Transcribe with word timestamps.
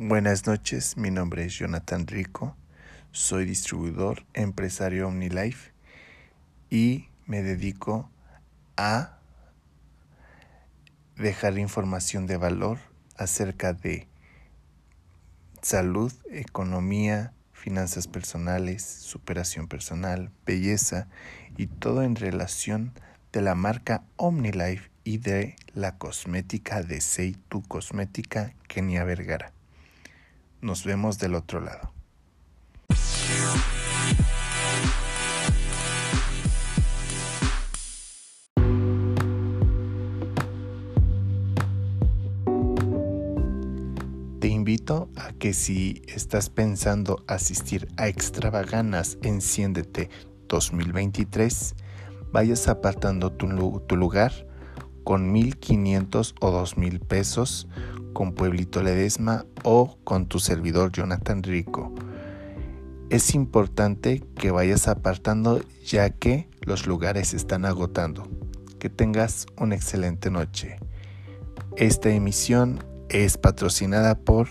Buenas 0.00 0.46
noches, 0.46 0.96
mi 0.96 1.10
nombre 1.10 1.44
es 1.44 1.58
Jonathan 1.58 2.06
Rico, 2.06 2.56
soy 3.10 3.44
distribuidor 3.44 4.24
empresario 4.32 5.08
OmniLife 5.08 5.72
y 6.70 7.08
me 7.26 7.42
dedico 7.42 8.08
a 8.76 9.18
dejar 11.16 11.58
información 11.58 12.28
de 12.28 12.36
valor 12.36 12.78
acerca 13.16 13.72
de 13.72 14.06
salud, 15.62 16.12
economía, 16.30 17.32
finanzas 17.52 18.06
personales, 18.06 18.84
superación 18.84 19.66
personal, 19.66 20.30
belleza 20.46 21.08
y 21.56 21.66
todo 21.66 22.04
en 22.04 22.14
relación 22.14 22.92
de 23.32 23.42
la 23.42 23.56
marca 23.56 24.04
OmniLife 24.14 24.92
y 25.02 25.18
de 25.18 25.56
la 25.74 25.98
cosmética 25.98 26.84
de 26.84 27.00
Seitu 27.00 27.62
Cosmética 27.62 28.54
Kenia 28.68 29.02
Vergara. 29.02 29.57
Nos 30.60 30.84
vemos 30.84 31.18
del 31.18 31.34
otro 31.34 31.60
lado. 31.60 31.92
Te 44.40 44.48
invito 44.48 45.10
a 45.16 45.32
que 45.32 45.52
si 45.52 46.02
estás 46.06 46.48
pensando 46.48 47.24
asistir 47.26 47.88
a 47.96 48.08
Extravaganas 48.08 49.18
Enciéndete 49.22 50.10
2023, 50.48 51.74
vayas 52.32 52.68
apartando 52.68 53.32
tu, 53.32 53.46
lugar 53.96 54.32
con 55.04 55.34
1.500 55.34 56.34
o 56.40 56.52
2.000 56.52 57.00
pesos 57.06 57.68
con 58.18 58.32
Pueblito 58.32 58.82
Ledesma 58.82 59.46
o 59.62 59.96
con 60.02 60.26
tu 60.26 60.40
servidor 60.40 60.90
Jonathan 60.90 61.40
Rico. 61.40 61.94
Es 63.10 63.32
importante 63.32 64.24
que 64.34 64.50
vayas 64.50 64.88
apartando 64.88 65.62
ya 65.86 66.10
que 66.10 66.48
los 66.62 66.88
lugares 66.88 67.32
están 67.32 67.64
agotando. 67.64 68.28
Que 68.80 68.90
tengas 68.90 69.46
una 69.56 69.76
excelente 69.76 70.32
noche. 70.32 70.80
Esta 71.76 72.10
emisión 72.10 72.82
es 73.08 73.38
patrocinada 73.38 74.18
por 74.18 74.48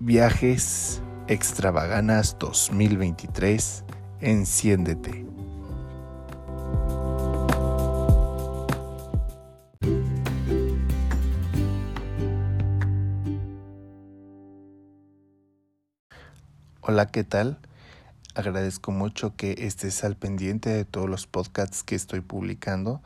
Viajes 0.00 1.02
Extravaganas 1.28 2.36
2023. 2.40 3.84
Enciéndete. 4.20 5.29
Hola, 16.82 17.08
¿qué 17.08 17.24
tal? 17.24 17.58
Agradezco 18.34 18.90
mucho 18.90 19.36
que 19.36 19.66
estés 19.66 20.02
al 20.02 20.16
pendiente 20.16 20.70
de 20.70 20.86
todos 20.86 21.10
los 21.10 21.26
podcasts 21.26 21.82
que 21.82 21.94
estoy 21.94 22.22
publicando. 22.22 23.02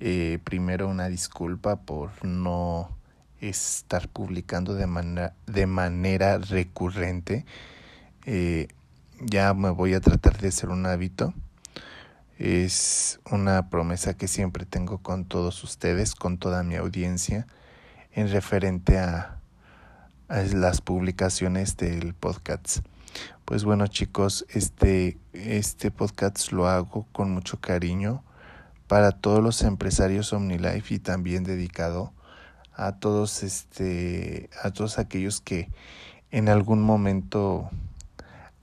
Eh, 0.00 0.38
primero 0.42 0.88
una 0.88 1.10
disculpa 1.10 1.76
por 1.76 2.24
no 2.24 2.96
estar 3.42 4.08
publicando 4.08 4.72
de, 4.72 4.86
manera, 4.86 5.34
de 5.46 5.66
manera 5.66 6.38
recurrente. 6.38 7.44
Eh, 8.24 8.68
ya 9.20 9.52
me 9.52 9.68
voy 9.68 9.92
a 9.92 10.00
tratar 10.00 10.38
de 10.38 10.48
hacer 10.48 10.70
un 10.70 10.86
hábito. 10.86 11.34
Es 12.38 13.20
una 13.30 13.68
promesa 13.68 14.14
que 14.14 14.28
siempre 14.28 14.64
tengo 14.64 14.96
con 14.96 15.26
todos 15.26 15.62
ustedes, 15.62 16.14
con 16.14 16.38
toda 16.38 16.62
mi 16.62 16.76
audiencia, 16.76 17.46
en 18.12 18.30
referente 18.30 18.98
a, 18.98 19.42
a 20.28 20.40
las 20.40 20.80
publicaciones 20.80 21.76
del 21.76 22.14
podcast. 22.14 22.78
Pues 23.44 23.64
bueno 23.64 23.86
chicos, 23.88 24.46
este, 24.50 25.18
este 25.32 25.90
podcast 25.90 26.52
lo 26.52 26.68
hago 26.68 27.06
con 27.12 27.32
mucho 27.32 27.60
cariño 27.60 28.22
para 28.86 29.12
todos 29.12 29.42
los 29.42 29.62
empresarios 29.62 30.32
OmniLife 30.32 30.94
y 30.94 30.98
también 30.98 31.44
dedicado 31.44 32.12
a 32.74 32.92
todos 32.92 33.42
este 33.42 34.50
a 34.62 34.70
todos 34.70 34.98
aquellos 34.98 35.40
que 35.40 35.68
en 36.30 36.48
algún 36.48 36.82
momento 36.82 37.70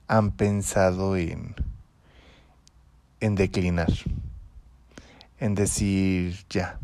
han 0.06 0.32
pensado 0.32 1.16
en 1.16 1.54
en 3.20 3.36
declinar 3.36 3.92
en 5.38 5.54
decir 5.54 6.44
ya 6.50 6.78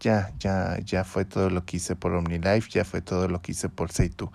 ya 0.00 0.32
ya 0.38 0.78
ya 0.78 1.04
fue 1.04 1.24
todo 1.24 1.50
lo 1.50 1.64
que 1.64 1.78
hice 1.78 1.96
por 1.96 2.12
OmniLife 2.12 2.70
ya 2.70 2.84
fue 2.84 3.00
todo 3.00 3.28
lo 3.28 3.42
que 3.42 3.52
hice 3.52 3.68
por 3.68 3.92
Seitu 3.92 4.30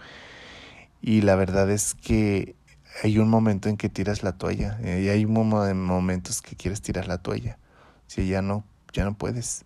y 1.01 1.21
la 1.21 1.35
verdad 1.35 1.69
es 1.69 1.95
que 1.95 2.55
hay 3.03 3.17
un 3.17 3.29
momento 3.29 3.69
en 3.69 3.77
que 3.77 3.89
tiras 3.89 4.21
la 4.23 4.33
toalla 4.33 4.79
y 4.83 5.09
hay 5.09 5.25
momentos 5.25 6.41
que 6.41 6.55
quieres 6.55 6.81
tirar 6.81 7.07
la 7.07 7.17
toalla. 7.17 7.57
Si 8.07 8.27
ya 8.27 8.41
no 8.41 8.63
ya 8.93 9.05
no 9.05 9.13
puedes 9.13 9.63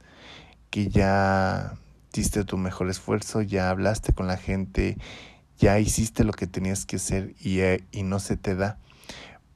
que 0.69 0.87
ya 0.87 1.73
diste 2.13 2.43
tu 2.45 2.57
mejor 2.57 2.89
esfuerzo 2.89 3.41
ya 3.41 3.69
hablaste 3.69 4.13
con 4.13 4.27
la 4.27 4.37
gente 4.37 4.97
ya 5.57 5.79
hiciste 5.79 6.23
lo 6.23 6.33
que 6.33 6.47
tenías 6.47 6.85
que 6.85 6.97
hacer 6.97 7.33
y, 7.39 7.59
eh, 7.59 7.83
y 7.91 8.03
no 8.03 8.19
se 8.19 8.37
te 8.37 8.55
da. 8.55 8.77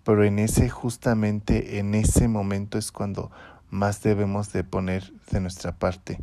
Pero 0.03 0.23
en 0.23 0.39
ese 0.39 0.69
justamente 0.69 1.79
en 1.79 1.93
ese 1.93 2.27
momento 2.27 2.77
es 2.77 2.91
cuando 2.91 3.31
más 3.69 4.01
debemos 4.01 4.51
de 4.51 4.63
poner 4.63 5.13
de 5.31 5.39
nuestra 5.39 5.73
parte 5.73 6.19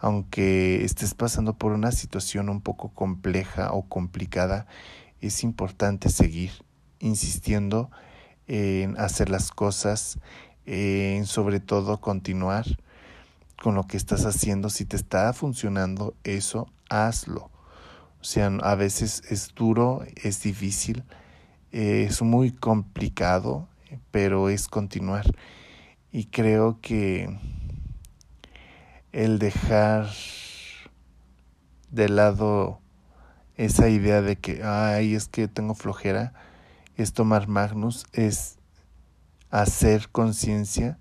aunque 0.00 0.84
estés 0.84 1.14
pasando 1.14 1.54
por 1.54 1.72
una 1.72 1.92
situación 1.92 2.48
un 2.48 2.60
poco 2.60 2.90
compleja 2.90 3.72
o 3.72 3.82
complicada, 3.82 4.66
es 5.20 5.42
importante 5.42 6.08
seguir 6.08 6.52
insistiendo 7.00 7.90
en 8.46 8.98
hacer 8.98 9.28
las 9.28 9.50
cosas, 9.50 10.18
en 10.66 11.26
sobre 11.26 11.60
todo 11.60 12.00
continuar 12.00 12.64
con 13.62 13.74
lo 13.74 13.84
que 13.86 13.96
estás 13.96 14.24
haciendo. 14.24 14.70
Si 14.70 14.84
te 14.84 14.96
está 14.96 15.32
funcionando 15.32 16.14
eso, 16.24 16.70
hazlo. 16.88 17.50
O 18.20 18.24
sea, 18.24 18.46
a 18.46 18.74
veces 18.74 19.22
es 19.30 19.54
duro, 19.54 20.04
es 20.22 20.42
difícil, 20.42 21.04
es 21.70 22.22
muy 22.22 22.52
complicado, 22.52 23.68
pero 24.10 24.48
es 24.48 24.68
continuar. 24.68 25.24
Y 26.10 26.26
creo 26.26 26.78
que 26.80 27.38
el 29.12 29.38
dejar 29.38 30.08
de 31.90 32.08
lado 32.08 32.80
esa 33.56 33.88
idea 33.88 34.22
de 34.22 34.36
que, 34.36 34.62
ay, 34.62 35.14
es 35.14 35.28
que 35.28 35.48
tengo 35.48 35.74
flojera, 35.74 36.32
es 36.96 37.12
tomar 37.12 37.48
Magnus, 37.48 38.06
es 38.12 38.58
hacer 39.50 40.08
conciencia 40.10 40.98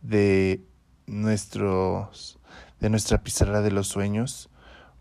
de 0.00 0.64
nuestros, 1.06 2.38
de 2.80 2.90
nuestra 2.90 3.22
pizarra 3.22 3.60
de 3.60 3.70
los 3.70 3.88
sueños, 3.88 4.48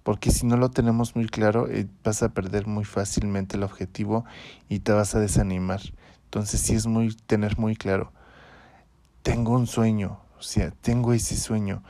porque 0.03 0.31
si 0.31 0.45
no 0.45 0.57
lo 0.57 0.69
tenemos 0.69 1.15
muy 1.15 1.27
claro, 1.27 1.67
eh, 1.69 1.87
vas 2.03 2.21
a 2.23 2.29
perder 2.29 2.67
muy 2.67 2.85
fácilmente 2.85 3.57
el 3.57 3.63
objetivo 3.63 4.25
y 4.67 4.79
te 4.79 4.91
vas 4.91 5.15
a 5.15 5.19
desanimar. 5.19 5.81
Entonces 6.25 6.61
sí 6.61 6.75
es 6.75 6.87
muy 6.87 7.15
tener 7.15 7.57
muy 7.57 7.75
claro, 7.75 8.11
tengo 9.23 9.53
un 9.53 9.67
sueño, 9.67 10.19
o 10.37 10.41
sea, 10.41 10.71
tengo 10.71 11.13
ese 11.13 11.35
sueño 11.35 11.83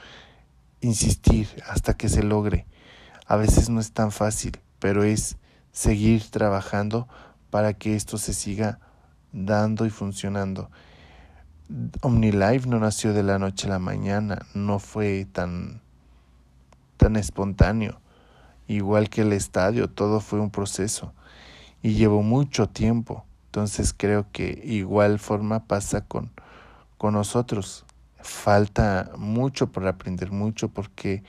insistir 0.81 1.47
hasta 1.68 1.94
que 1.94 2.09
se 2.09 2.24
logre. 2.24 2.66
A 3.25 3.36
veces 3.38 3.69
no 3.69 3.80
es 3.80 3.92
tan 3.92 4.12
fácil, 4.12 4.59
pero 4.80 5.03
es 5.03 5.38
seguir 5.72 6.30
trabajando 6.30 7.08
para 7.50 7.74
que 7.74 7.96
esto 7.96 8.18
se 8.18 8.34
siga 8.34 8.80
dando 9.31 9.86
y 9.86 9.90
funcionando. 9.90 10.70
OmniLife 12.02 12.68
no 12.68 12.80
nació 12.80 13.14
de 13.14 13.24
la 13.24 13.40
noche 13.40 13.68
a 13.68 13.72
la 13.72 13.80
mañana, 13.80 14.46
no 14.53 14.80
fue 14.80 15.25
tan, 15.31 15.81
tan 16.97 17.16
espontáneo. 17.16 18.02
Igual 18.68 19.09
que 19.09 19.22
el 19.22 19.34
estadio, 19.34 19.90
todo 19.90 20.20
fue 20.20 20.40
un 20.40 20.50
proceso 20.50 21.14
y 21.82 21.94
llevó 21.94 22.23
mucho 22.23 22.67
tiempo. 22.67 23.26
Entonces 23.46 23.94
creo 23.96 24.28
que 24.32 24.61
igual 24.66 25.20
forma 25.20 25.66
pasa 25.66 26.02
con, 26.02 26.32
con 26.97 27.14
nosotros 27.14 27.85
falta 28.23 29.12
mucho 29.18 29.72
por 29.72 29.88
aprender, 29.88 30.32
mucho 30.32 30.70
porque 30.70 31.23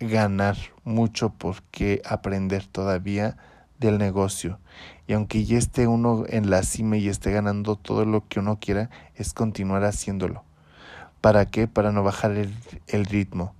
ganar, 0.00 0.56
mucho 0.84 1.30
porque 1.30 2.02
aprender 2.04 2.66
todavía 2.66 3.36
del 3.78 3.98
negocio. 3.98 4.58
Y 5.06 5.12
aunque 5.12 5.44
ya 5.44 5.58
esté 5.58 5.86
uno 5.86 6.24
en 6.28 6.50
la 6.50 6.62
cima 6.62 6.96
y 6.96 7.08
esté 7.08 7.32
ganando 7.32 7.76
todo 7.76 8.04
lo 8.04 8.26
que 8.26 8.40
uno 8.40 8.58
quiera, 8.60 8.90
es 9.14 9.32
continuar 9.32 9.84
haciéndolo. 9.84 10.44
¿Para 11.20 11.46
qué? 11.46 11.68
Para 11.68 11.92
no 11.92 12.02
bajar 12.02 12.32
el, 12.32 12.54
el 12.86 13.04
ritmo. 13.04 13.54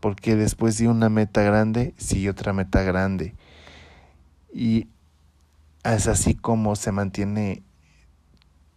Porque 0.00 0.36
después 0.36 0.78
de 0.78 0.88
una 0.88 1.08
meta 1.08 1.42
grande, 1.42 1.94
sigue 1.96 2.30
otra 2.30 2.52
meta 2.52 2.82
grande. 2.82 3.34
Y 4.52 4.88
es 5.82 6.06
así 6.06 6.34
como 6.34 6.76
se 6.76 6.92
mantiene 6.92 7.62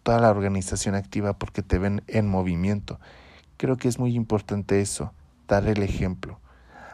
toda 0.07 0.21
la 0.21 0.31
organización 0.31 0.95
activa 0.95 1.33
porque 1.33 1.61
te 1.61 1.79
ven 1.79 2.01
en 2.07 2.29
movimiento. 2.29 2.97
Creo 3.57 3.75
que 3.75 3.89
es 3.89 3.99
muy 3.99 4.15
importante 4.15 4.79
eso, 4.79 5.11
dar 5.49 5.67
el 5.67 5.83
ejemplo. 5.83 6.39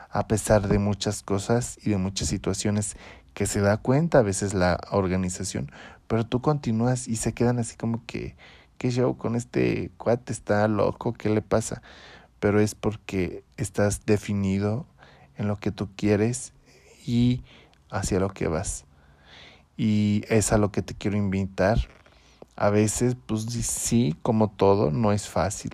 a 0.09 0.27
pesar 0.27 0.67
de 0.67 0.79
muchas 0.79 1.21
cosas 1.21 1.77
y 1.83 1.91
de 1.91 1.97
muchas 1.97 2.27
situaciones 2.27 2.97
que 3.35 3.45
se 3.45 3.61
da 3.61 3.77
cuenta 3.77 4.17
a 4.17 4.23
veces 4.23 4.55
la 4.55 4.79
organización, 4.89 5.71
pero 6.07 6.25
tú 6.25 6.41
continúas 6.41 7.07
y 7.07 7.17
se 7.17 7.33
quedan 7.33 7.59
así 7.59 7.75
como 7.77 8.03
que, 8.07 8.35
¿qué 8.79 8.89
show 8.89 9.15
con 9.15 9.35
este 9.35 9.91
cuate? 9.97 10.33
¿Está 10.33 10.67
loco? 10.67 11.13
¿Qué 11.13 11.29
le 11.29 11.43
pasa? 11.43 11.83
Pero 12.39 12.59
es 12.59 12.73
porque 12.73 13.43
estás 13.57 14.07
definido 14.07 14.87
en 15.37 15.47
lo 15.47 15.57
que 15.57 15.71
tú 15.71 15.87
quieres 15.95 16.53
y 17.05 17.43
hacia 17.91 18.19
lo 18.19 18.29
que 18.29 18.47
vas. 18.47 18.85
Y 19.77 20.23
es 20.29 20.51
a 20.51 20.57
lo 20.57 20.71
que 20.71 20.81
te 20.81 20.95
quiero 20.95 21.15
invitar. 21.15 21.77
A 22.55 22.69
veces, 22.69 23.15
pues 23.25 23.45
sí, 23.45 24.15
como 24.21 24.49
todo, 24.49 24.91
no 24.91 25.11
es 25.11 25.27
fácil, 25.27 25.71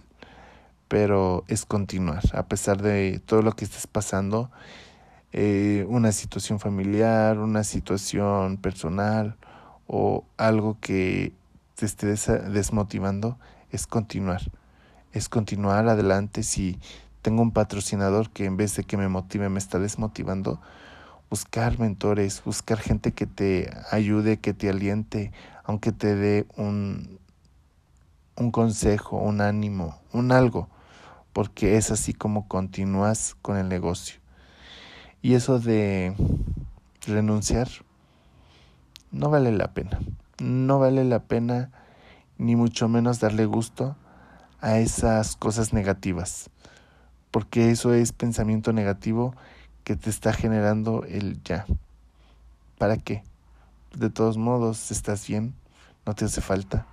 pero 0.88 1.44
es 1.48 1.66
continuar, 1.66 2.24
a 2.34 2.48
pesar 2.48 2.82
de 2.82 3.22
todo 3.26 3.42
lo 3.42 3.52
que 3.54 3.66
estés 3.66 3.86
pasando, 3.86 4.50
eh, 5.32 5.86
una 5.90 6.12
situación 6.12 6.60
familiar, 6.60 7.38
una 7.38 7.64
situación 7.64 8.58
personal 8.58 9.36
o 9.88 10.26
algo 10.38 10.78
que 10.80 11.34
te 11.76 11.86
esté 11.86 12.08
desmotivando, 12.08 13.38
es 13.72 13.86
continuar, 13.86 14.42
es 15.14 15.30
continuar 15.30 15.88
adelante. 15.88 16.44
Si 16.44 16.80
tengo 17.22 17.42
un 17.42 17.52
patrocinador 17.52 18.32
que 18.32 18.46
en 18.46 18.58
vez 18.58 18.76
de 18.76 18.84
que 18.84 18.98
me 18.98 19.08
motive 19.08 19.50
me 19.50 19.60
está 19.60 19.80
desmotivando, 19.80 20.60
buscar 21.30 21.80
mentores, 21.80 22.44
buscar 22.44 22.80
gente 22.80 23.12
que 23.12 23.26
te 23.28 23.70
ayude, 23.92 24.38
que 24.38 24.54
te 24.54 24.70
aliente, 24.70 25.32
aunque 25.64 25.92
te 25.92 26.16
dé 26.16 26.46
un, 26.56 27.20
un 28.36 28.52
consejo, 28.52 29.18
un 29.18 29.42
ánimo, 29.42 30.00
un 30.12 30.32
algo 30.32 30.70
porque 31.34 31.78
es 31.78 31.92
así 31.92 32.14
como 32.14 32.48
continúas 32.48 33.36
con 33.42 33.58
el 33.58 33.70
negocio. 33.70 34.20
Y 35.22 35.34
eso 35.34 35.60
de 35.60 36.16
renunciar 37.06 37.68
no 39.12 39.30
vale 39.30 39.52
la 39.52 39.74
pena. 39.74 40.00
No 40.40 40.80
vale 40.80 41.04
la 41.04 41.20
pena 41.20 41.72
ni 42.38 42.56
mucho 42.56 42.88
menos 42.88 43.20
darle 43.20 43.46
gusto 43.46 43.96
a 44.62 44.80
esas 44.80 45.36
cosas 45.36 45.74
negativas, 45.74 46.50
porque 47.32 47.72
eso 47.72 47.94
es 47.94 48.12
pensamiento 48.12 48.74
negativo 48.74 49.34
que 49.90 49.96
te 49.96 50.12
está 50.12 50.34
generando 50.34 51.04
el 51.06 51.42
ya. 51.42 51.66
¿Para 52.78 52.98
qué? 52.98 53.24
De 53.96 54.12
todos 54.12 54.38
modos, 54.38 54.92
estás 54.92 55.28
bien, 55.28 55.56
no 56.06 56.14
te 56.14 56.26
hace 56.26 56.42
falta, 56.42 56.86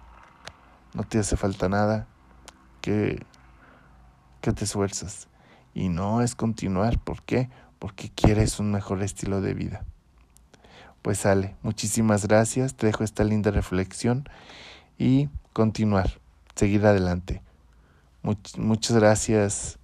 no 0.94 1.02
te 1.02 1.19
hace 1.19 1.37
falta 1.37 1.69
nada, 1.69 2.06
que 2.81 3.22
que 4.40 4.54
te 4.54 4.64
esfuerzas. 4.64 5.28
Y 5.75 5.90
no 5.90 6.22
es 6.22 6.34
continuar. 6.34 6.98
¿Por 6.98 7.22
qué? 7.22 7.50
Porque 7.78 8.08
quieres 8.08 8.60
un 8.60 8.72
mejor 8.72 9.02
estilo 9.02 9.42
de 9.42 9.52
vida. 9.52 9.84
Pues 11.02 11.19
sale. 11.19 11.54
Muchísimas 11.60 12.26
gracias. 12.26 12.76
Te 12.76 12.87
dejo 12.87 13.04
esta 13.04 13.25
linda 13.25 13.50
reflexión 13.50 14.26
y 14.96 15.28
continuar. 15.52 16.19
Seguir 16.54 16.87
adelante. 16.87 17.42
muchas 18.56 18.96
gracias. 18.96 19.78